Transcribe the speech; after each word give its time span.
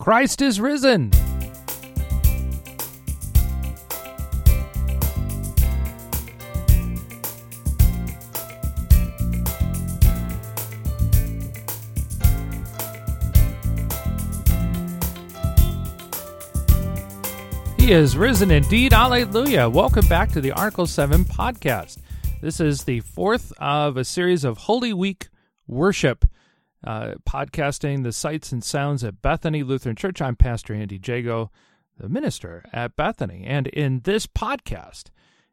Christ 0.00 0.42
is 0.42 0.60
risen. 0.60 1.12
He 17.78 17.92
is 17.92 18.16
risen 18.16 18.50
indeed. 18.50 18.92
Alleluia. 18.92 19.70
Welcome 19.70 20.06
back 20.08 20.32
to 20.32 20.40
the 20.40 20.50
Article 20.52 20.86
7 20.86 21.24
podcast. 21.24 21.98
This 22.42 22.58
is 22.58 22.82
the 22.82 23.00
fourth 23.00 23.52
of 23.58 23.96
a 23.96 24.04
series 24.04 24.42
of 24.42 24.58
Holy 24.58 24.92
Week 24.92 25.28
worship, 25.68 26.24
uh, 26.86 27.14
podcasting 27.28 28.02
the 28.02 28.12
sights 28.12 28.52
and 28.52 28.62
sounds 28.62 29.02
at 29.02 29.22
Bethany 29.22 29.62
Lutheran 29.62 29.96
Church. 29.96 30.20
I'm 30.20 30.36
Pastor 30.36 30.74
Andy 30.74 31.00
Jago, 31.02 31.50
the 31.98 32.08
minister 32.08 32.64
at 32.72 32.96
Bethany. 32.96 33.44
And 33.46 33.66
in 33.68 34.00
this 34.00 34.26
podcast, 34.26 35.04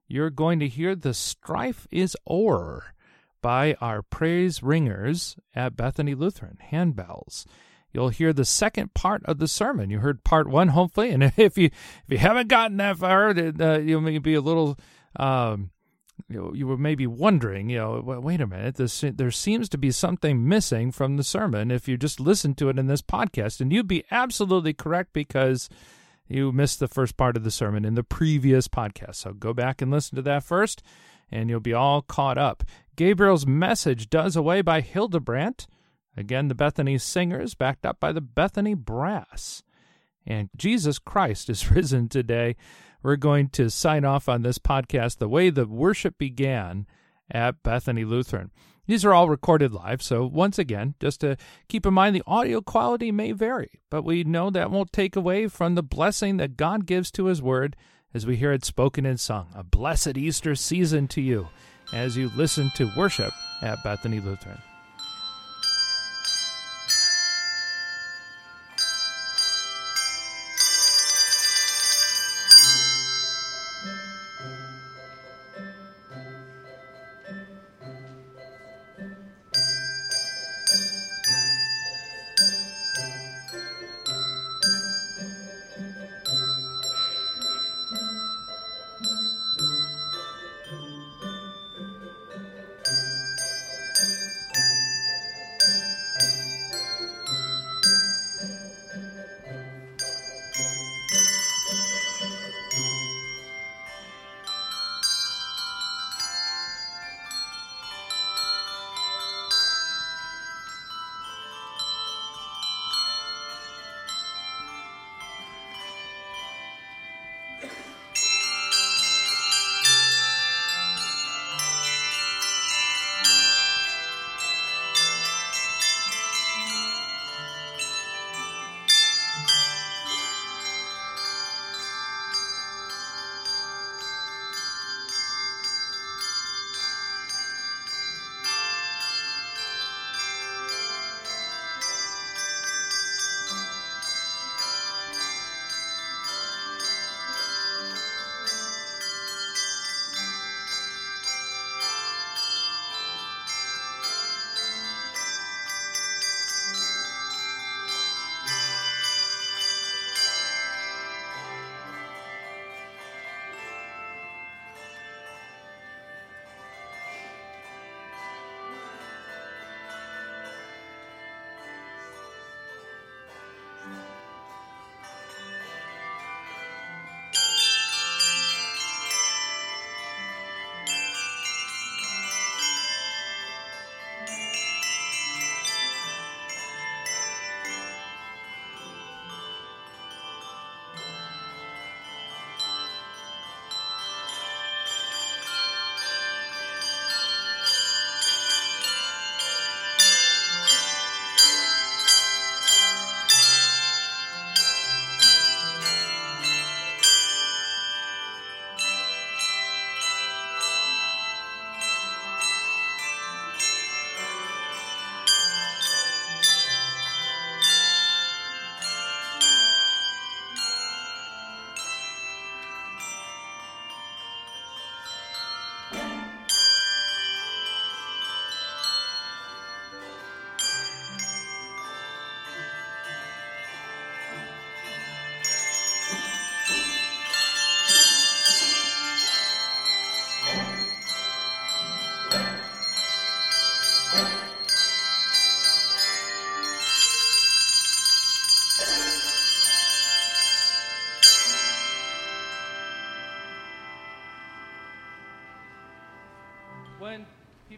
you're 0.08 0.30
going 0.30 0.59
to 0.59 0.67
hear 0.67 0.95
The 0.95 1.13
Strife 1.13 1.88
is 1.89 2.17
O'er 2.30 2.94
by 3.41 3.75
our 3.81 4.02
praise 4.02 4.62
ringers 4.62 5.38
at 5.55 5.75
Bethany 5.75 6.13
Lutheran, 6.13 6.59
handbells 6.72 7.45
you'll 7.94 8.09
hear 8.09 8.34
the 8.34 8.45
second 8.45 8.94
part 8.94 9.23
of 9.25 9.39
the 9.39 9.48
sermon. 9.48 9.89
You 9.89 10.00
heard 10.00 10.23
part 10.23 10.48
one, 10.48 10.70
hopefully, 10.70 11.11
and 11.11 11.23
if 11.38 11.58
you 11.58 11.66
if 11.66 12.09
you 12.09 12.17
haven't 12.17 12.48
gotten 12.48 12.77
that 12.77 12.98
far, 12.98 13.30
uh, 13.30 13.80
you 13.80 14.00
may 14.02 14.17
be 14.17 14.36
a 14.36 14.41
little. 14.41 14.77
Um, 15.16 15.72
you, 16.31 16.40
know, 16.40 16.53
you 16.53 16.67
were 16.67 16.77
maybe 16.77 17.08
wondering, 17.08 17.70
you 17.70 17.77
know, 17.77 18.02
wait 18.02 18.41
a 18.41 18.48
minute, 18.48 18.76
this, 18.76 19.03
there 19.16 19.31
seems 19.31 19.67
to 19.70 19.77
be 19.77 19.91
something 19.91 20.48
missing 20.48 20.91
from 20.91 21.17
the 21.17 21.23
sermon 21.23 21.72
if 21.72 21.88
you 21.88 21.98
just 21.98 22.20
listen 22.20 22.55
to 22.55 22.70
it 22.70 22.80
in 22.80 22.88
this 22.88 23.02
podcast. 23.02 23.59
And 23.59 23.72
you'd 23.72 23.88
be 23.88 24.03
absolutely 24.12 24.73
correct 24.73 25.13
because 25.13 25.70
you 26.27 26.52
missed 26.52 26.80
the 26.80 26.88
first 26.88 27.17
part 27.17 27.36
of 27.36 27.44
the 27.44 27.52
sermon 27.52 27.84
in 27.84 27.95
the 27.95 28.03
previous 28.03 28.67
podcast. 28.67 29.16
So 29.16 29.33
go 29.33 29.53
back 29.53 29.81
and 29.81 29.91
listen 29.91 30.16
to 30.16 30.22
that 30.23 30.44
first, 30.44 30.81
and 31.30 31.50
you'll 31.50 31.59
be 31.59 31.73
all 31.73 32.02
caught 32.02 32.38
up. 32.38 32.63
Gabriel's 32.95 33.45
message 33.45 34.09
does 34.09 34.36
away 34.36 34.61
by 34.61 34.81
Hildebrandt. 34.81 35.67
Again, 36.16 36.47
the 36.47 36.56
Bethany 36.56 36.97
singers, 36.97 37.53
backed 37.53 37.86
up 37.86 38.00
by 38.00 38.11
the 38.11 38.22
Bethany 38.22 38.73
brass. 38.73 39.63
And 40.25 40.50
Jesus 40.56 41.00
Christ 41.00 41.50
is 41.50 41.72
risen 41.72 42.09
today. 42.09 42.56
We're 43.03 43.16
going 43.16 43.49
to 43.49 43.69
sign 43.69 44.05
off 44.05 44.30
on 44.30 44.41
this 44.41 44.59
podcast 44.59 45.17
the 45.17 45.27
way 45.27 45.49
the 45.49 45.66
worship 45.66 46.17
began 46.17 46.85
at 47.30 47.63
Bethany 47.63 48.05
Lutheran. 48.05 48.52
These 48.88 49.05
are 49.05 49.13
all 49.13 49.30
recorded 49.30 49.73
live, 49.73 50.02
so 50.02 50.25
once 50.25 50.59
again, 50.59 50.95
just 50.99 51.22
to 51.22 51.38
keep 51.69 51.85
in 51.85 51.94
mind 51.94 52.16
the 52.16 52.23
audio 52.27 52.61
quality 52.61 53.11
may 53.11 53.31
vary, 53.31 53.79
but 53.89 54.03
we 54.03 54.23
know 54.23 54.49
that 54.49 54.72
won't 54.72 54.91
take 54.91 55.16
away 55.16 55.47
from 55.47 55.75
the 55.75 55.83
blessing 55.83 56.38
that 56.38 56.57
God 56.57 56.85
gives 56.85 57.11
to 57.11 57.25
His 57.25 57.41
Word 57.41 57.75
as 58.13 58.25
we 58.25 58.35
hear 58.35 58.52
it 58.52 58.66
spoken 58.66 59.05
and 59.05 59.19
sung. 59.19 59.47
A 59.55 59.63
blessed 59.63 60.17
Easter 60.17 60.55
season 60.55 61.07
to 61.09 61.22
you 61.22 61.47
as 61.94 62.17
you 62.17 62.31
listen 62.35 62.72
to 62.75 62.91
worship 62.97 63.33
at 63.61 63.83
Bethany 63.83 64.19
Lutheran. 64.19 64.57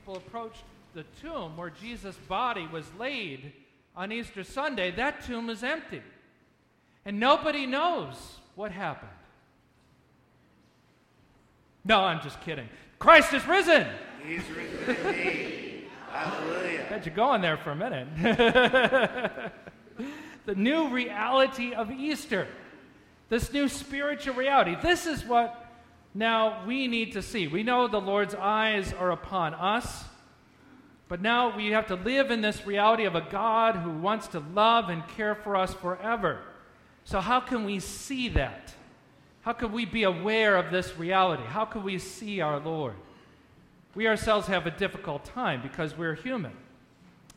People 0.03 0.17
approached 0.17 0.63
the 0.93 1.05
tomb 1.21 1.55
where 1.55 1.69
Jesus' 1.69 2.17
body 2.27 2.67
was 2.67 2.83
laid 2.99 3.53
on 3.95 4.11
Easter 4.11 4.43
Sunday, 4.43 4.91
that 4.91 5.23
tomb 5.23 5.49
is 5.49 5.63
empty. 5.63 6.01
And 7.05 7.21
nobody 7.21 7.65
knows 7.65 8.15
what 8.55 8.73
happened. 8.73 9.13
No, 11.85 12.01
I'm 12.01 12.21
just 12.21 12.41
kidding. 12.41 12.67
Christ 12.99 13.33
is 13.33 13.47
risen. 13.47 13.87
He's 14.27 14.43
risen 14.49 15.07
indeed. 15.07 15.85
Hallelujah. 16.11 16.83
Had 16.83 17.05
you 17.05 17.11
going 17.13 17.39
there 17.39 17.55
for 17.55 17.71
a 17.71 17.75
minute. 17.77 18.09
the 20.45 20.55
new 20.55 20.89
reality 20.89 21.73
of 21.73 21.89
Easter, 21.89 22.45
this 23.29 23.53
new 23.53 23.69
spiritual 23.69 24.35
reality. 24.35 24.75
This 24.81 25.05
is 25.05 25.23
what 25.23 25.62
now 26.13 26.65
we 26.65 26.87
need 26.87 27.13
to 27.13 27.21
see. 27.21 27.47
We 27.47 27.63
know 27.63 27.87
the 27.87 28.01
Lord's 28.01 28.35
eyes 28.35 28.93
are 28.93 29.11
upon 29.11 29.53
us, 29.53 30.03
but 31.07 31.21
now 31.21 31.55
we 31.55 31.71
have 31.71 31.87
to 31.87 31.95
live 31.95 32.31
in 32.31 32.41
this 32.41 32.65
reality 32.65 33.05
of 33.05 33.15
a 33.15 33.21
God 33.29 33.75
who 33.75 33.91
wants 33.91 34.27
to 34.29 34.39
love 34.39 34.89
and 34.89 35.07
care 35.09 35.35
for 35.35 35.55
us 35.55 35.73
forever. 35.73 36.39
So, 37.03 37.19
how 37.19 37.39
can 37.39 37.65
we 37.65 37.79
see 37.79 38.29
that? 38.29 38.73
How 39.41 39.53
can 39.53 39.73
we 39.73 39.85
be 39.85 40.03
aware 40.03 40.55
of 40.55 40.71
this 40.71 40.97
reality? 40.97 41.43
How 41.43 41.65
can 41.65 41.83
we 41.83 41.99
see 41.99 42.39
our 42.39 42.59
Lord? 42.59 42.95
We 43.93 44.07
ourselves 44.07 44.47
have 44.47 44.65
a 44.65 44.71
difficult 44.71 45.25
time 45.25 45.61
because 45.61 45.97
we're 45.97 46.15
human. 46.15 46.53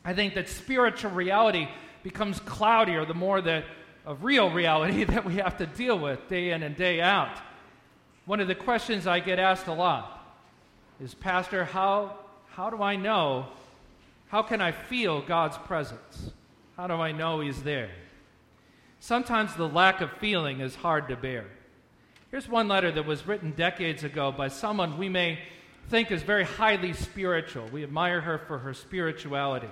I 0.05 0.13
think 0.13 0.35
that 0.35 0.47
spiritual 0.47 1.11
reality 1.11 1.67
becomes 2.03 2.39
cloudier 2.39 3.05
the 3.05 3.13
more 3.13 3.41
that 3.41 3.65
of 4.05 4.23
real 4.23 4.49
reality 4.49 5.03
that 5.03 5.25
we 5.25 5.35
have 5.35 5.57
to 5.57 5.65
deal 5.65 5.99
with 5.99 6.27
day 6.29 6.51
in 6.51 6.63
and 6.63 6.75
day 6.75 7.01
out. 7.01 7.37
One 8.27 8.41
of 8.41 8.49
the 8.49 8.55
questions 8.55 9.07
I 9.07 9.21
get 9.21 9.39
asked 9.39 9.67
a 9.67 9.73
lot 9.73 10.21
is, 11.01 11.13
Pastor, 11.13 11.63
how, 11.63 12.17
how 12.49 12.69
do 12.69 12.83
I 12.83 12.97
know? 12.97 13.45
How 14.27 14.41
can 14.41 14.59
I 14.59 14.73
feel 14.73 15.21
God's 15.21 15.57
presence? 15.59 16.31
How 16.75 16.87
do 16.87 16.95
I 16.95 17.13
know 17.13 17.39
He's 17.39 17.63
there? 17.63 17.89
Sometimes 18.99 19.55
the 19.55 19.69
lack 19.69 20.01
of 20.01 20.11
feeling 20.19 20.59
is 20.59 20.75
hard 20.75 21.07
to 21.07 21.15
bear. 21.15 21.45
Here's 22.29 22.49
one 22.49 22.67
letter 22.67 22.91
that 22.91 23.05
was 23.05 23.25
written 23.25 23.51
decades 23.51 24.03
ago 24.03 24.33
by 24.33 24.49
someone 24.49 24.97
we 24.97 25.07
may 25.07 25.39
think 25.87 26.11
is 26.11 26.21
very 26.21 26.43
highly 26.43 26.91
spiritual. 26.91 27.69
We 27.71 27.83
admire 27.83 28.19
her 28.19 28.39
for 28.39 28.57
her 28.57 28.73
spirituality. 28.73 29.69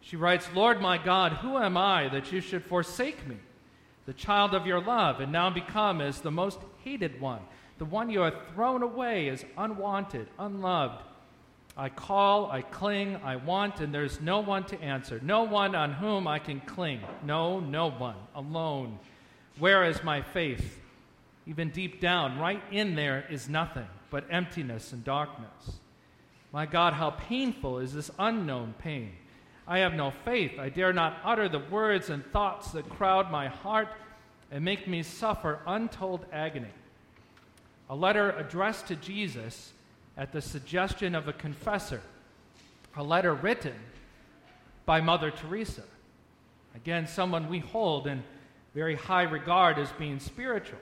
She 0.00 0.14
writes, 0.14 0.48
Lord 0.54 0.80
my 0.80 0.96
God, 0.96 1.32
who 1.32 1.58
am 1.58 1.76
I 1.76 2.08
that 2.10 2.30
you 2.30 2.40
should 2.40 2.62
forsake 2.62 3.26
me, 3.26 3.38
the 4.06 4.12
child 4.12 4.54
of 4.54 4.66
your 4.66 4.80
love, 4.80 5.20
and 5.20 5.30
now 5.30 5.50
become 5.50 6.00
as 6.00 6.20
the 6.20 6.30
most 6.30 6.58
hated 6.84 7.20
one, 7.20 7.40
the 7.78 7.84
one 7.84 8.10
you 8.10 8.20
have 8.20 8.34
thrown 8.54 8.82
away 8.82 9.28
as 9.28 9.44
unwanted, 9.56 10.28
unloved? 10.38 11.02
I 11.76 11.88
call, 11.88 12.50
I 12.50 12.62
cling, 12.62 13.16
I 13.24 13.36
want, 13.36 13.80
and 13.80 13.94
there's 13.94 14.20
no 14.20 14.40
one 14.40 14.64
to 14.64 14.80
answer, 14.82 15.20
no 15.22 15.44
one 15.44 15.74
on 15.74 15.92
whom 15.92 16.28
I 16.28 16.38
can 16.38 16.60
cling. 16.60 17.00
No, 17.24 17.60
no 17.60 17.90
one, 17.90 18.16
alone. 18.34 18.98
Where 19.58 19.84
is 19.84 20.02
my 20.02 20.20
faith? 20.20 20.78
Even 21.46 21.70
deep 21.70 22.00
down, 22.00 22.38
right 22.38 22.62
in 22.70 22.94
there 22.94 23.24
is 23.30 23.48
nothing 23.48 23.86
but 24.10 24.26
emptiness 24.30 24.92
and 24.92 25.02
darkness. 25.02 25.78
My 26.52 26.66
God, 26.66 26.92
how 26.92 27.10
painful 27.10 27.78
is 27.78 27.94
this 27.94 28.10
unknown 28.18 28.74
pain. 28.78 29.12
I 29.66 29.78
have 29.78 29.94
no 29.94 30.10
faith. 30.24 30.58
I 30.58 30.68
dare 30.68 30.92
not 30.92 31.18
utter 31.24 31.48
the 31.48 31.58
words 31.58 32.10
and 32.10 32.24
thoughts 32.32 32.72
that 32.72 32.88
crowd 32.88 33.30
my 33.30 33.48
heart 33.48 33.88
and 34.50 34.64
make 34.64 34.88
me 34.88 35.02
suffer 35.02 35.60
untold 35.66 36.26
agony. 36.32 36.72
A 37.88 37.94
letter 37.94 38.30
addressed 38.32 38.88
to 38.88 38.96
Jesus 38.96 39.72
at 40.16 40.32
the 40.32 40.42
suggestion 40.42 41.14
of 41.14 41.28
a 41.28 41.32
confessor. 41.32 42.00
A 42.96 43.02
letter 43.02 43.34
written 43.34 43.74
by 44.84 45.00
Mother 45.00 45.30
Teresa. 45.30 45.84
Again, 46.74 47.06
someone 47.06 47.48
we 47.48 47.60
hold 47.60 48.06
in 48.06 48.22
very 48.74 48.96
high 48.96 49.22
regard 49.22 49.78
as 49.78 49.90
being 49.92 50.18
spiritual. 50.18 50.78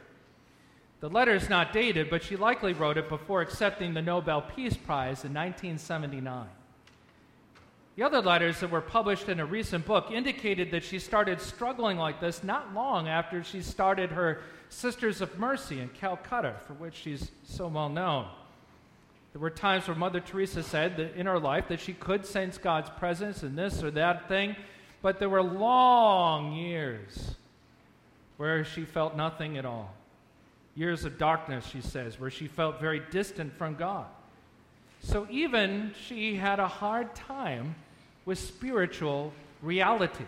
The 1.01 1.09
letter 1.09 1.35
is 1.35 1.49
not 1.49 1.73
dated, 1.73 2.11
but 2.11 2.23
she 2.23 2.37
likely 2.37 2.73
wrote 2.73 2.99
it 2.99 3.09
before 3.09 3.41
accepting 3.41 3.95
the 3.95 4.03
Nobel 4.03 4.43
Peace 4.43 4.77
Prize 4.77 5.25
in 5.25 5.33
1979. 5.33 6.47
The 7.97 8.03
other 8.05 8.23
letters 8.23 8.61
that 8.61 8.71
were 8.71 8.81
published 8.81 9.29
in 9.29 9.41
a 9.41 9.45
recent 9.45 9.85
book 9.85 10.11
indicated 10.11 10.71
that 10.71 10.85
she 10.85 10.99
started 10.99 11.41
struggling 11.41 11.99
like 11.99 12.21
this 12.21 12.43
not 12.45 12.73
long 12.73 13.09
after 13.09 13.43
she 13.43 13.61
started 13.63 14.11
her 14.11 14.41
Sisters 14.69 15.21
of 15.21 15.37
Mercy 15.39 15.81
in 15.81 15.89
Calcutta, 15.89 16.55
for 16.67 16.75
which 16.75 16.95
she's 16.95 17.33
so 17.43 17.67
well 17.67 17.89
known. 17.89 18.29
There 19.33 19.41
were 19.41 19.51
times 19.51 19.87
where 19.89 19.97
Mother 19.97 20.21
Teresa 20.21 20.63
said 20.63 20.97
that 20.97 21.15
in 21.15 21.27
her 21.27 21.39
life 21.39 21.69
that 21.69 21.81
she 21.81 21.93
could 21.93 22.25
sense 22.25 22.57
God's 22.57 22.91
presence 22.91 23.43
in 23.43 23.57
this 23.57 23.83
or 23.83 23.91
that 23.93 24.29
thing, 24.29 24.57
but 25.03 25.19
there 25.19 25.29
were 25.29 25.43
long 25.43 26.53
years 26.53 27.35
where 28.37 28.65
she 28.65 28.85
felt 28.85 29.17
nothing 29.17 29.59
at 29.59 29.65
all. 29.65 29.93
Years 30.75 31.05
of 31.05 31.19
darkness, 31.19 31.67
she 31.67 31.81
says, 31.81 32.19
where 32.19 32.31
she 32.31 32.47
felt 32.47 32.81
very 32.81 33.03
distant 33.11 33.53
from 33.53 33.75
God. 33.75 34.07
So 35.03 35.27
even 35.31 35.93
she 36.07 36.37
had 36.37 36.61
a 36.61 36.69
hard 36.69 37.15
time 37.15 37.75
with 38.27 38.39
spiritual 38.39 39.33
reality. 39.63 40.25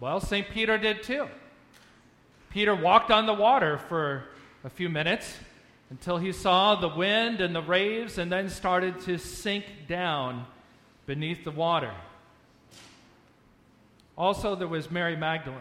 Well, 0.00 0.20
St. 0.20 0.48
Peter 0.50 0.78
did 0.78 1.02
too. 1.02 1.28
Peter 2.50 2.74
walked 2.74 3.10
on 3.10 3.26
the 3.26 3.34
water 3.34 3.78
for 3.78 4.24
a 4.64 4.70
few 4.70 4.88
minutes 4.88 5.36
until 5.90 6.18
he 6.18 6.32
saw 6.32 6.74
the 6.74 6.88
wind 6.88 7.40
and 7.40 7.54
the 7.54 7.60
waves 7.60 8.18
and 8.18 8.32
then 8.32 8.48
started 8.48 9.00
to 9.02 9.18
sink 9.18 9.64
down 9.86 10.46
beneath 11.04 11.44
the 11.44 11.50
water. 11.50 11.92
Also, 14.18 14.56
there 14.56 14.66
was 14.66 14.90
Mary 14.90 15.16
Magdalene. 15.16 15.60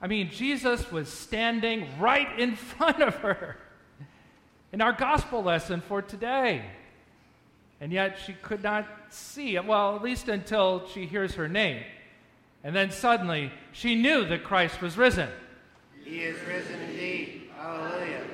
I 0.00 0.06
mean, 0.06 0.30
Jesus 0.30 0.90
was 0.92 1.08
standing 1.08 1.88
right 1.98 2.38
in 2.38 2.54
front 2.56 3.02
of 3.02 3.16
her 3.16 3.56
in 4.72 4.80
our 4.80 4.92
gospel 4.92 5.42
lesson 5.42 5.80
for 5.80 6.02
today. 6.02 6.64
And 7.80 7.92
yet 7.92 8.18
she 8.24 8.32
could 8.32 8.62
not 8.62 8.86
see 9.10 9.56
it, 9.56 9.64
well, 9.64 9.94
at 9.96 10.02
least 10.02 10.28
until 10.28 10.86
she 10.88 11.06
hears 11.06 11.34
her 11.34 11.48
name. 11.48 11.82
And 12.64 12.74
then 12.74 12.90
suddenly 12.90 13.52
she 13.72 13.94
knew 13.94 14.24
that 14.26 14.44
Christ 14.44 14.82
was 14.82 14.98
risen. 14.98 15.28
He 16.04 16.20
is 16.20 16.38
risen 16.46 16.80
indeed. 16.80 17.50
Hallelujah. 17.56 18.24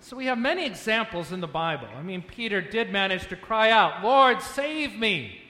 So 0.00 0.16
we 0.16 0.26
have 0.26 0.38
many 0.38 0.64
examples 0.64 1.32
in 1.32 1.40
the 1.40 1.46
Bible. 1.46 1.88
I 1.96 2.02
mean, 2.02 2.22
Peter 2.22 2.60
did 2.60 2.92
manage 2.92 3.28
to 3.28 3.36
cry 3.36 3.70
out, 3.70 4.04
Lord, 4.04 4.40
save 4.40 4.96
me! 4.96 5.42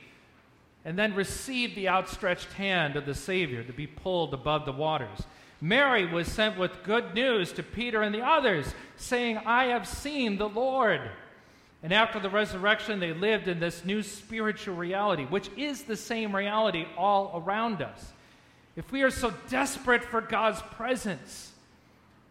And 0.84 0.98
then 0.98 1.14
receive 1.14 1.74
the 1.74 1.88
outstretched 1.88 2.52
hand 2.52 2.96
of 2.96 3.06
the 3.06 3.14
Savior 3.14 3.62
to 3.64 3.72
be 3.72 3.86
pulled 3.86 4.32
above 4.32 4.64
the 4.64 4.72
waters. 4.72 5.18
Mary 5.60 6.04
was 6.04 6.26
sent 6.28 6.58
with 6.58 6.82
good 6.82 7.14
news 7.14 7.52
to 7.52 7.62
Peter 7.62 8.02
and 8.02 8.14
the 8.14 8.24
others, 8.24 8.74
saying, 8.96 9.38
I 9.38 9.66
have 9.66 9.88
seen 9.88 10.36
the 10.36 10.48
Lord. 10.48 11.00
And 11.82 11.92
after 11.92 12.18
the 12.20 12.30
resurrection, 12.30 13.00
they 13.00 13.12
lived 13.12 13.48
in 13.48 13.60
this 13.60 13.84
new 13.84 14.02
spiritual 14.02 14.74
reality, 14.74 15.24
which 15.24 15.50
is 15.56 15.84
the 15.84 15.96
same 15.96 16.34
reality 16.34 16.86
all 16.96 17.42
around 17.44 17.80
us. 17.80 18.12
If 18.76 18.92
we 18.92 19.02
are 19.02 19.10
so 19.10 19.32
desperate 19.48 20.04
for 20.04 20.20
God's 20.20 20.60
presence, 20.72 21.52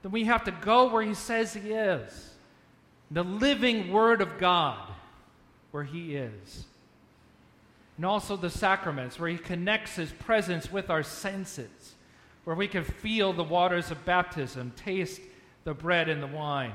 then 0.04 0.12
we 0.12 0.26
have 0.26 0.44
to 0.44 0.52
go 0.52 0.90
where 0.90 1.04
He 1.04 1.16
says 1.16 1.54
He 1.54 1.72
is 1.72 2.32
the 3.12 3.24
living 3.24 3.92
Word 3.92 4.22
of 4.22 4.38
God, 4.38 4.92
where 5.72 5.84
He 5.84 6.16
is. 6.16 6.66
And 7.98 8.06
also 8.06 8.36
the 8.36 8.50
sacraments, 8.50 9.20
where 9.20 9.30
He 9.30 9.38
connects 9.38 9.96
His 9.96 10.12
presence 10.12 10.72
with 10.72 10.90
our 10.90 11.02
senses 11.02 11.95
where 12.46 12.56
we 12.56 12.68
can 12.68 12.84
feel 12.84 13.34
the 13.34 13.44
waters 13.44 13.92
of 13.92 14.06
baptism, 14.06 14.72
taste 14.76 15.20
the 15.66 15.74
bread 15.74 16.08
and 16.08 16.24
the 16.24 16.28
wine. 16.28 16.74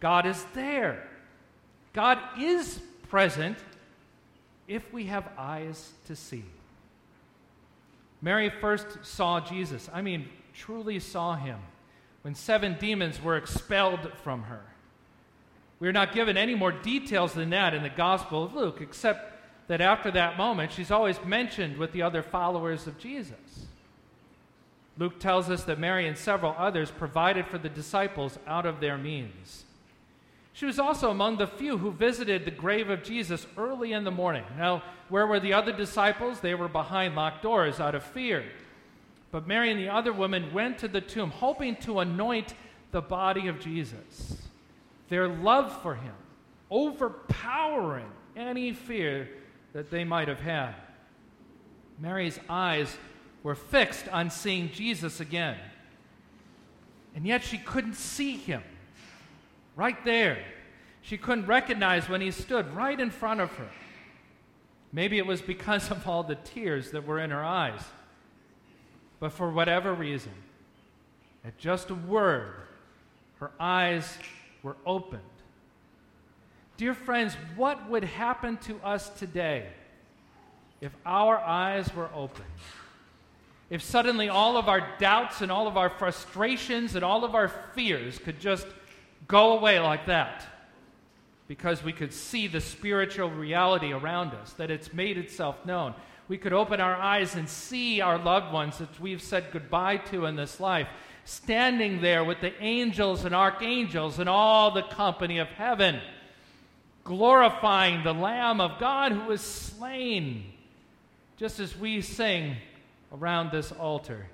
God 0.00 0.24
is 0.24 0.44
there. 0.54 1.06
God 1.92 2.18
is 2.38 2.80
present 3.08 3.58
if 4.66 4.90
we 4.92 5.04
have 5.06 5.28
eyes 5.36 5.92
to 6.06 6.16
see. 6.16 6.44
Mary 8.22 8.50
first 8.60 8.86
saw 9.02 9.40
Jesus, 9.40 9.90
I 9.92 10.00
mean, 10.00 10.28
truly 10.54 11.00
saw 11.00 11.34
him, 11.34 11.58
when 12.22 12.34
seven 12.34 12.76
demons 12.78 13.20
were 13.20 13.36
expelled 13.36 14.12
from 14.22 14.44
her. 14.44 14.62
We 15.80 15.88
are 15.88 15.92
not 15.92 16.14
given 16.14 16.36
any 16.36 16.54
more 16.54 16.70
details 16.70 17.32
than 17.32 17.50
that 17.50 17.74
in 17.74 17.82
the 17.82 17.90
Gospel 17.90 18.44
of 18.44 18.54
Luke, 18.54 18.78
except 18.80 19.32
that 19.66 19.80
after 19.80 20.12
that 20.12 20.38
moment, 20.38 20.70
she's 20.70 20.92
always 20.92 21.22
mentioned 21.24 21.76
with 21.76 21.92
the 21.92 22.02
other 22.02 22.22
followers 22.22 22.86
of 22.86 22.98
Jesus. 22.98 23.66
Luke 24.98 25.18
tells 25.18 25.48
us 25.48 25.64
that 25.64 25.78
Mary 25.78 26.06
and 26.06 26.16
several 26.16 26.54
others 26.58 26.90
provided 26.90 27.46
for 27.46 27.58
the 27.58 27.68
disciples 27.68 28.38
out 28.46 28.66
of 28.66 28.80
their 28.80 28.98
means. 28.98 29.64
She 30.52 30.66
was 30.66 30.78
also 30.78 31.10
among 31.10 31.38
the 31.38 31.46
few 31.46 31.78
who 31.78 31.92
visited 31.92 32.44
the 32.44 32.50
grave 32.50 32.90
of 32.90 33.02
Jesus 33.02 33.46
early 33.56 33.92
in 33.92 34.04
the 34.04 34.10
morning. 34.10 34.44
Now, 34.58 34.82
where 35.08 35.26
were 35.26 35.40
the 35.40 35.54
other 35.54 35.72
disciples? 35.72 36.40
They 36.40 36.54
were 36.54 36.68
behind 36.68 37.14
locked 37.14 37.42
doors 37.42 37.80
out 37.80 37.94
of 37.94 38.02
fear. 38.02 38.44
But 39.30 39.46
Mary 39.46 39.70
and 39.70 39.80
the 39.80 39.88
other 39.88 40.12
women 40.12 40.52
went 40.52 40.78
to 40.78 40.88
the 40.88 41.00
tomb, 41.00 41.30
hoping 41.30 41.76
to 41.76 42.00
anoint 42.00 42.54
the 42.90 43.00
body 43.00 43.48
of 43.48 43.60
Jesus. 43.60 44.36
Their 45.08 45.26
love 45.28 45.80
for 45.80 45.94
him 45.94 46.14
overpowering 46.72 48.10
any 48.34 48.72
fear 48.72 49.28
that 49.74 49.90
they 49.90 50.04
might 50.04 50.26
have 50.26 50.40
had. 50.40 50.74
Mary's 52.00 52.40
eyes 52.48 52.96
were 53.42 53.54
fixed 53.54 54.08
on 54.08 54.30
seeing 54.30 54.70
Jesus 54.70 55.20
again. 55.20 55.56
And 57.14 57.26
yet 57.26 57.42
she 57.42 57.58
couldn't 57.58 57.96
see 57.96 58.36
him 58.36 58.62
right 59.76 60.02
there. 60.04 60.38
She 61.02 61.18
couldn't 61.18 61.46
recognize 61.46 62.08
when 62.08 62.20
he 62.20 62.30
stood 62.30 62.74
right 62.74 62.98
in 62.98 63.10
front 63.10 63.40
of 63.40 63.50
her. 63.52 63.68
Maybe 64.92 65.18
it 65.18 65.26
was 65.26 65.42
because 65.42 65.90
of 65.90 66.06
all 66.06 66.22
the 66.22 66.36
tears 66.36 66.90
that 66.92 67.06
were 67.06 67.18
in 67.18 67.30
her 67.30 67.44
eyes. 67.44 67.80
But 69.18 69.32
for 69.32 69.50
whatever 69.50 69.92
reason, 69.94 70.32
at 71.44 71.58
just 71.58 71.90
a 71.90 71.94
word, 71.94 72.54
her 73.40 73.50
eyes 73.58 74.18
were 74.62 74.76
opened. 74.86 75.22
Dear 76.76 76.94
friends, 76.94 77.34
what 77.56 77.88
would 77.88 78.04
happen 78.04 78.56
to 78.58 78.76
us 78.84 79.08
today 79.10 79.68
if 80.80 80.92
our 81.04 81.38
eyes 81.38 81.94
were 81.94 82.10
opened? 82.14 82.46
If 83.72 83.82
suddenly 83.82 84.28
all 84.28 84.58
of 84.58 84.68
our 84.68 84.86
doubts 84.98 85.40
and 85.40 85.50
all 85.50 85.66
of 85.66 85.78
our 85.78 85.88
frustrations 85.88 86.94
and 86.94 87.02
all 87.02 87.24
of 87.24 87.34
our 87.34 87.48
fears 87.48 88.18
could 88.18 88.38
just 88.38 88.66
go 89.26 89.56
away 89.56 89.80
like 89.80 90.04
that? 90.08 90.44
Because 91.48 91.82
we 91.82 91.94
could 91.94 92.12
see 92.12 92.48
the 92.48 92.60
spiritual 92.60 93.30
reality 93.30 93.94
around 93.94 94.34
us, 94.34 94.52
that 94.58 94.70
it's 94.70 94.92
made 94.92 95.16
itself 95.16 95.64
known. 95.64 95.94
We 96.28 96.36
could 96.36 96.52
open 96.52 96.82
our 96.82 96.94
eyes 96.94 97.34
and 97.34 97.48
see 97.48 98.02
our 98.02 98.18
loved 98.18 98.52
ones 98.52 98.76
that 98.76 99.00
we've 99.00 99.22
said 99.22 99.46
goodbye 99.50 99.96
to 99.96 100.26
in 100.26 100.36
this 100.36 100.60
life 100.60 100.88
standing 101.24 102.02
there 102.02 102.24
with 102.24 102.42
the 102.42 102.52
angels 102.62 103.24
and 103.24 103.34
archangels 103.34 104.18
and 104.18 104.28
all 104.28 104.70
the 104.70 104.82
company 104.82 105.38
of 105.38 105.48
heaven, 105.48 105.98
glorifying 107.04 108.04
the 108.04 108.12
Lamb 108.12 108.60
of 108.60 108.78
God 108.78 109.12
who 109.12 109.28
was 109.28 109.40
slain, 109.40 110.44
just 111.38 111.58
as 111.58 111.74
we 111.74 112.02
sing 112.02 112.56
around 113.12 113.52
this 113.52 113.72
altar. 113.72 114.26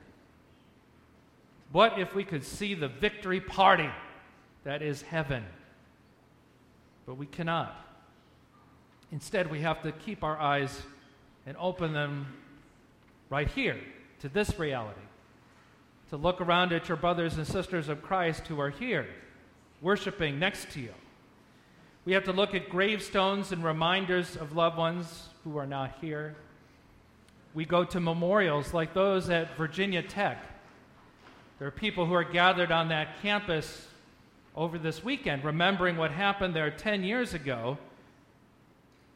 What 1.73 1.99
if 1.99 2.14
we 2.14 2.25
could 2.25 2.44
see 2.44 2.75
the 2.75 2.88
victory 2.88 3.40
party 3.40 3.90
that 4.64 4.82
is 4.82 5.02
heaven? 5.02 5.44
But 7.06 7.14
we 7.14 7.26
cannot. 7.26 7.75
Instead, 9.12 9.50
we 9.50 9.61
have 9.61 9.82
to 9.82 9.92
keep 9.92 10.23
our 10.23 10.38
eyes 10.38 10.82
and 11.47 11.56
open 11.58 11.92
them 11.92 12.26
right 13.30 13.49
here 13.49 13.78
to 14.20 14.28
this 14.28 14.58
reality 14.58 15.00
to 16.11 16.16
look 16.16 16.40
around 16.40 16.73
at 16.73 16.88
your 16.88 16.97
brothers 16.97 17.37
and 17.37 17.47
sisters 17.47 17.88
of 17.88 18.02
Christ 18.02 18.47
who 18.47 18.61
are 18.61 18.70
here, 18.70 19.06
worshiping 19.82 20.38
next 20.38 20.70
to 20.70 20.80
you. 20.80 20.94
We 22.04 22.14
have 22.14 22.25
to 22.25 22.32
look 22.32 22.54
at 22.54 22.70
gravestones 22.70 23.52
and 23.52 23.62
reminders 23.62 24.37
of 24.37 24.56
loved 24.56 24.78
ones 24.78 25.28
who 25.44 25.58
are 25.58 25.66
not 25.66 25.97
here. 26.00 26.35
We 27.58 27.64
go 27.64 27.82
to 27.82 27.98
memorials 27.98 28.72
like 28.72 28.94
those 28.94 29.30
at 29.30 29.56
Virginia 29.56 30.00
Tech. 30.00 30.46
There 31.58 31.66
are 31.66 31.72
people 31.72 32.06
who 32.06 32.14
are 32.14 32.22
gathered 32.22 32.70
on 32.70 32.90
that 32.90 33.20
campus 33.20 33.88
over 34.54 34.78
this 34.78 35.02
weekend, 35.02 35.42
remembering 35.42 35.96
what 35.96 36.12
happened 36.12 36.54
there 36.54 36.70
10 36.70 37.02
years 37.02 37.34
ago. 37.34 37.76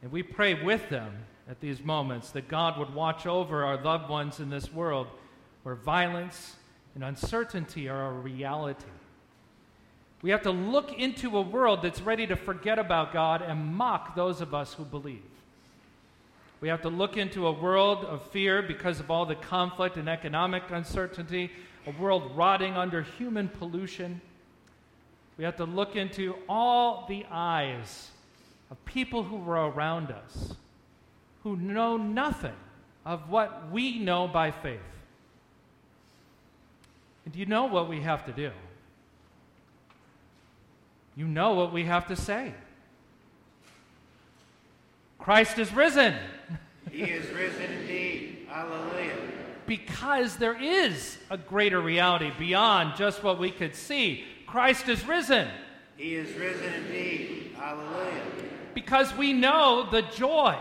And 0.01 0.11
we 0.11 0.23
pray 0.23 0.61
with 0.61 0.89
them 0.89 1.19
at 1.49 1.61
these 1.61 1.81
moments 1.85 2.31
that 2.31 2.49
God 2.49 2.77
would 2.77 2.93
watch 2.93 3.25
over 3.25 3.63
our 3.63 3.81
loved 3.81 4.09
ones 4.09 4.41
in 4.41 4.49
this 4.49 4.73
world 4.73 5.07
where 5.61 5.75
violence 5.75 6.57
and 6.95 7.03
uncertainty 7.05 7.87
are 7.87 8.07
a 8.07 8.11
reality. 8.11 8.83
We 10.21 10.31
have 10.31 10.41
to 10.41 10.51
look 10.51 10.91
into 10.91 11.37
a 11.37 11.41
world 11.41 11.81
that's 11.81 12.01
ready 12.01 12.27
to 12.27 12.35
forget 12.35 12.77
about 12.77 13.13
God 13.13 13.41
and 13.41 13.73
mock 13.73 14.17
those 14.17 14.41
of 14.41 14.53
us 14.53 14.73
who 14.73 14.83
believe. 14.83 15.23
We 16.63 16.69
have 16.69 16.83
to 16.83 16.89
look 16.89 17.17
into 17.17 17.47
a 17.47 17.51
world 17.51 18.05
of 18.05 18.25
fear 18.29 18.61
because 18.61 19.01
of 19.01 19.11
all 19.11 19.25
the 19.25 19.35
conflict 19.35 19.97
and 19.97 20.07
economic 20.07 20.63
uncertainty, 20.69 21.51
a 21.85 21.91
world 22.01 22.37
rotting 22.37 22.77
under 22.77 23.01
human 23.01 23.49
pollution. 23.49 24.21
We 25.37 25.43
have 25.43 25.57
to 25.57 25.65
look 25.65 25.97
into 25.97 26.37
all 26.47 27.05
the 27.09 27.25
eyes 27.29 28.11
of 28.71 28.77
people 28.85 29.23
who 29.23 29.35
were 29.35 29.69
around 29.71 30.09
us 30.11 30.53
who 31.43 31.57
know 31.57 31.97
nothing 31.97 32.55
of 33.05 33.29
what 33.29 33.69
we 33.69 33.99
know 33.99 34.29
by 34.29 34.49
faith. 34.51 34.79
And 37.25 37.35
you 37.35 37.45
know 37.45 37.65
what 37.65 37.89
we 37.89 37.99
have 37.99 38.25
to 38.27 38.31
do? 38.31 38.51
You 41.17 41.27
know 41.27 41.55
what 41.55 41.73
we 41.73 41.83
have 41.83 42.07
to 42.07 42.15
say. 42.15 42.53
Christ 45.23 45.57
is 45.57 45.73
risen. 45.73 46.15
He 46.91 47.03
is 47.03 47.31
risen 47.31 47.71
indeed. 47.79 48.45
Hallelujah. 48.49 49.15
Because 49.65 50.35
there 50.35 50.61
is 50.61 51.17
a 51.29 51.37
greater 51.37 51.79
reality 51.79 52.29
beyond 52.37 52.97
just 52.97 53.23
what 53.23 53.39
we 53.39 53.49
could 53.49 53.73
see. 53.73 54.25
Christ 54.45 54.89
is 54.89 55.07
risen. 55.07 55.47
He 55.95 56.15
is 56.15 56.37
risen 56.37 56.73
indeed. 56.73 57.55
Hallelujah. 57.57 58.21
Because 58.73 59.15
we 59.15 59.31
know 59.31 59.87
the 59.89 60.01
joy 60.01 60.57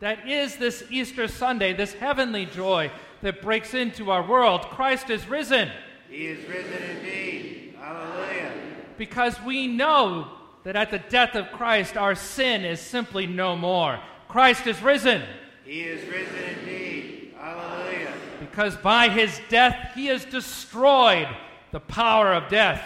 that 0.00 0.26
is 0.26 0.56
this 0.56 0.84
Easter 0.90 1.28
Sunday, 1.28 1.74
this 1.74 1.92
heavenly 1.92 2.46
joy 2.46 2.90
that 3.20 3.42
breaks 3.42 3.74
into 3.74 4.10
our 4.10 4.26
world. 4.26 4.62
Christ 4.70 5.10
is 5.10 5.28
risen. 5.28 5.70
He 6.08 6.28
is 6.28 6.48
risen 6.48 6.82
indeed. 6.96 7.74
Hallelujah. 7.78 8.52
Because 8.96 9.38
we 9.42 9.66
know 9.66 10.28
that 10.64 10.76
at 10.76 10.90
the 10.90 10.98
death 10.98 11.34
of 11.34 11.50
Christ, 11.52 11.96
our 11.96 12.14
sin 12.14 12.64
is 12.64 12.80
simply 12.80 13.26
no 13.26 13.56
more. 13.56 14.00
Christ 14.28 14.66
is 14.66 14.80
risen. 14.82 15.22
He 15.64 15.82
is 15.82 16.08
risen 16.08 16.58
indeed. 16.58 17.34
Hallelujah. 17.38 18.12
Because 18.40 18.76
by 18.76 19.08
his 19.08 19.40
death, 19.48 19.92
he 19.94 20.06
has 20.06 20.24
destroyed 20.24 21.28
the 21.70 21.80
power 21.80 22.32
of 22.32 22.48
death. 22.48 22.84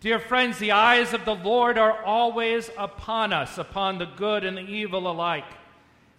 Dear 0.00 0.18
friends, 0.18 0.58
the 0.58 0.72
eyes 0.72 1.14
of 1.14 1.24
the 1.24 1.36
Lord 1.36 1.78
are 1.78 2.02
always 2.04 2.70
upon 2.76 3.32
us, 3.32 3.56
upon 3.56 3.98
the 3.98 4.06
good 4.06 4.44
and 4.44 4.56
the 4.56 4.62
evil 4.62 5.10
alike. 5.10 5.44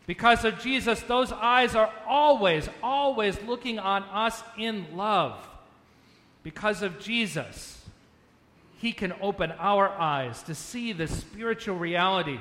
Because 0.05 0.43
of 0.45 0.59
Jesus, 0.59 1.01
those 1.01 1.31
eyes 1.31 1.75
are 1.75 1.91
always, 2.07 2.69
always 2.81 3.41
looking 3.43 3.79
on 3.79 4.03
us 4.03 4.41
in 4.57 4.85
love. 4.95 5.35
Because 6.43 6.81
of 6.81 6.99
Jesus, 6.99 7.82
He 8.83 8.91
can 8.91 9.13
open 9.21 9.53
our 9.59 9.87
eyes 9.87 10.43
to 10.43 10.53
see 10.53 10.91
the 10.91 11.07
spiritual 11.07 11.77
reality 11.77 12.37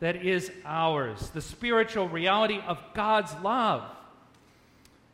that 0.00 0.16
is 0.16 0.52
ours, 0.66 1.30
the 1.30 1.40
spiritual 1.40 2.06
reality 2.06 2.60
of 2.66 2.78
God's 2.92 3.34
love. 3.42 3.82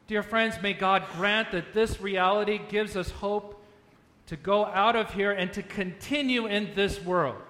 Dear 0.08 0.24
friends, 0.24 0.56
may 0.60 0.72
God 0.72 1.04
grant 1.14 1.52
that 1.52 1.72
this 1.72 2.00
reality 2.00 2.60
gives 2.68 2.96
us 2.96 3.12
hope 3.12 3.64
to 4.26 4.34
go 4.34 4.64
out 4.66 4.96
of 4.96 5.14
here 5.14 5.30
and 5.30 5.52
to 5.52 5.62
continue 5.62 6.46
in 6.46 6.74
this 6.74 7.00
world. 7.00 7.40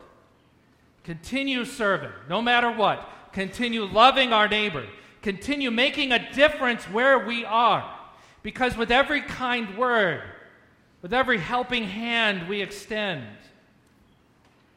Continue 1.03 1.65
serving, 1.65 2.13
no 2.29 2.43
matter 2.43 2.71
what 2.71 3.09
continue 3.33 3.85
loving 3.87 4.35
our 4.35 4.47
neighbor, 4.47 4.85
continue 5.23 5.71
making 5.71 6.13
a 6.13 6.33
difference 6.35 6.85
where 6.85 7.21
we 7.21 7.47
are. 7.47 7.99
Because 8.43 8.77
with 8.77 8.91
every 8.91 9.23
kind 9.23 9.79
word, 9.79 10.21
with 11.03 11.13
every 11.13 11.39
helping 11.39 11.85
hand 11.85 12.49
we 12.49 12.63
extend, 12.63 13.27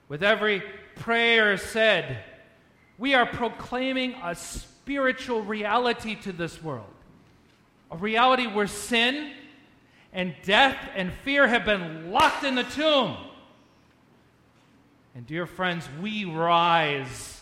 with 0.10 0.24
every 0.24 0.62
prayer 0.96 1.58
said, 1.58 2.24
we 2.98 3.14
are 3.14 3.26
proclaiming 3.26 4.16
a 4.24 4.36
spiritual 4.36 5.42
reality 5.44 6.16
to 6.16 6.32
this 6.32 6.62
world. 6.62 6.86
A 7.92 7.98
reality 7.98 8.48
where 8.48 8.68
sin 8.68 9.32
and 10.12 10.36
death 10.44 10.78
and 10.96 11.14
fear 11.24 11.48
have 11.48 11.66
been 11.66 12.12
locked 12.12 12.44
in 12.44 12.56
the 12.56 12.64
tomb. 12.64 13.16
And, 15.14 15.26
dear 15.26 15.46
friends, 15.46 15.88
we 16.02 16.26
rise 16.26 17.36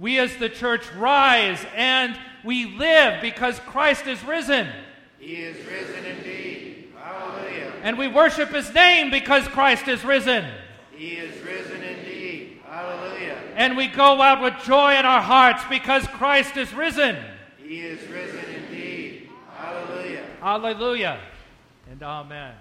we 0.00 0.18
as 0.18 0.34
the 0.36 0.48
church 0.48 0.90
rise 0.94 1.64
and 1.76 2.18
we 2.42 2.64
live 2.64 3.20
because 3.20 3.60
Christ 3.60 4.06
is 4.06 4.24
risen. 4.24 4.66
He 5.18 5.36
is 5.36 5.56
risen 5.66 6.06
indeed. 6.06 6.29
And 7.82 7.96
we 7.98 8.08
worship 8.08 8.50
his 8.50 8.72
name 8.74 9.10
because 9.10 9.46
Christ 9.48 9.88
is 9.88 10.04
risen. 10.04 10.44
He 10.92 11.12
is 11.12 11.34
risen 11.44 11.82
indeed. 11.82 12.60
Hallelujah. 12.68 13.36
And 13.56 13.76
we 13.76 13.88
go 13.88 14.20
out 14.20 14.42
with 14.42 14.54
joy 14.64 14.96
in 14.96 15.04
our 15.04 15.22
hearts 15.22 15.62
because 15.70 16.06
Christ 16.08 16.56
is 16.56 16.72
risen. 16.74 17.16
He 17.58 17.80
is 17.80 18.06
risen 18.08 18.44
indeed. 18.54 19.28
Hallelujah. 19.56 20.24
Hallelujah. 20.40 21.20
And 21.90 22.02
amen. 22.02 22.54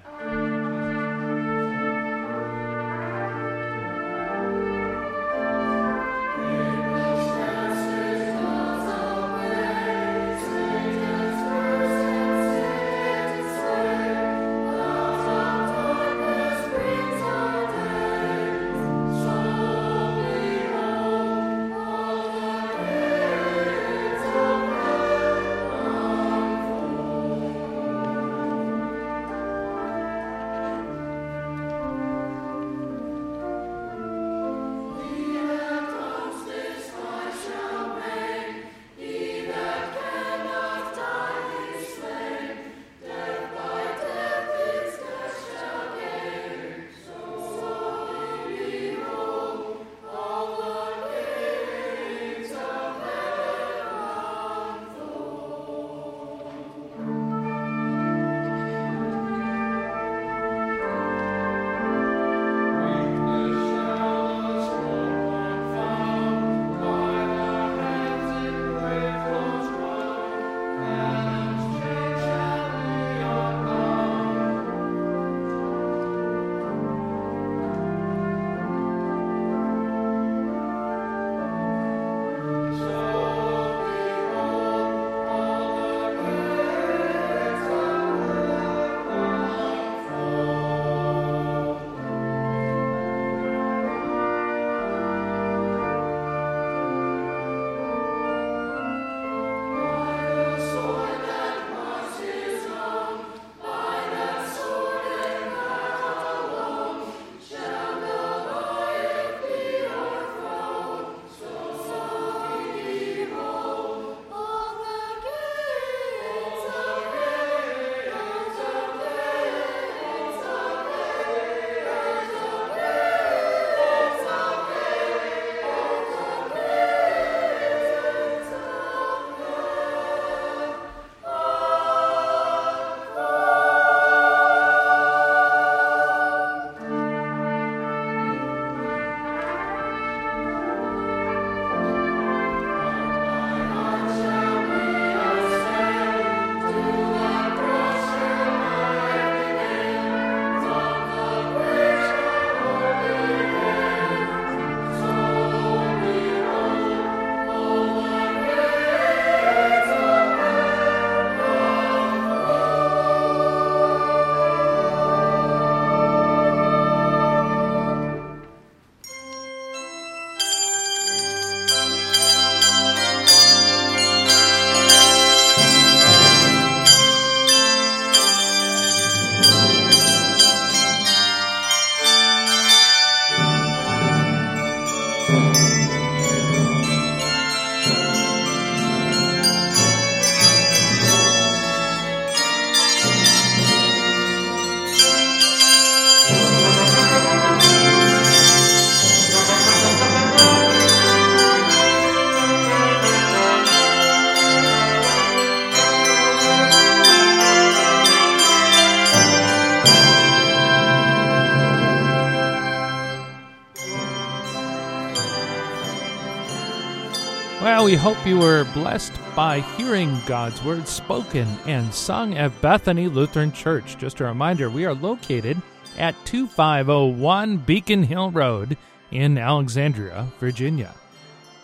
We 217.90 217.96
hope 217.96 218.24
you 218.26 218.38
were 218.38 218.66
blessed 218.74 219.14
by 219.36 219.62
hearing 219.62 220.16
God's 220.28 220.64
Word 220.64 220.88
spoken 220.88 221.48
and 221.66 221.94
sung 221.94 222.38
at 222.38 222.62
Bethany 222.62 223.08
Lutheran 223.08 223.52
Church. 223.52 223.98
Just 223.98 224.20
a 224.20 224.26
reminder, 224.26 224.70
we 224.70 224.86
are 224.86 224.94
located 224.94 225.62
at 225.98 226.16
2501 226.26 227.58
Beacon 227.58 228.04
Hill 228.04 228.32
Road 228.32 228.78
in 229.12 229.38
Alexandria, 229.38 230.28
Virginia. 230.40 230.94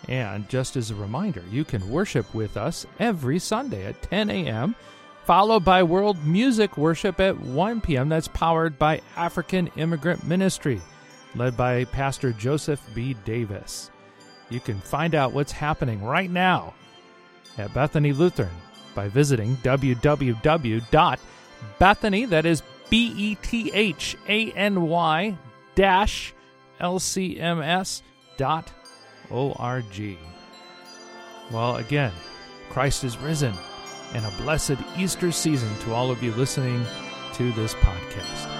And 0.08 0.48
just 0.48 0.76
as 0.76 0.90
a 0.90 0.96
reminder, 0.96 1.44
you 1.50 1.64
can 1.64 1.88
worship 1.88 2.34
with 2.34 2.56
us 2.56 2.86
every 2.98 3.38
Sunday 3.38 3.86
at 3.86 4.02
10 4.02 4.28
a.m., 4.30 4.74
followed 5.24 5.64
by 5.64 5.82
world 5.82 6.24
music 6.26 6.76
worship 6.76 7.20
at 7.20 7.38
1 7.38 7.80
p.m. 7.80 8.08
That's 8.08 8.28
powered 8.28 8.78
by 8.78 9.00
African 9.16 9.68
Immigrant 9.76 10.26
Ministry, 10.26 10.80
led 11.36 11.56
by 11.56 11.84
Pastor 11.84 12.32
Joseph 12.32 12.80
B. 12.94 13.14
Davis. 13.24 13.90
You 14.48 14.60
can 14.60 14.80
find 14.80 15.14
out 15.14 15.32
what's 15.32 15.52
happening 15.52 16.02
right 16.02 16.30
now 16.30 16.74
at 17.58 17.74
Bethany 17.74 18.12
Lutheran 18.12 18.54
by 18.94 19.08
visiting 19.08 19.56
www.bethany, 19.56 20.84
that 22.26 22.46
is 22.46 22.62
B 22.88 23.12
E 23.16 23.34
T 23.36 23.70
H 23.72 24.16
A 24.28 24.52
N 24.52 24.82
Y 24.82 25.36
dash 25.74 26.32
LCMS 26.80 28.02
dot 28.36 28.72
O-R-G. 29.30 30.18
Well, 31.50 31.76
again, 31.76 32.12
Christ 32.70 33.04
is 33.04 33.18
risen, 33.18 33.54
and 34.14 34.24
a 34.24 34.30
blessed 34.42 34.76
Easter 34.96 35.32
season 35.32 35.76
to 35.80 35.92
all 35.94 36.10
of 36.10 36.22
you 36.22 36.32
listening 36.32 36.84
to 37.34 37.52
this 37.52 37.74
podcast. 37.74 38.55